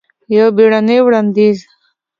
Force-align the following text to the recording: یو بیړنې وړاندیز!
یو 0.35 0.47
بیړنې 0.55 0.97
وړاندیز! 1.03 1.59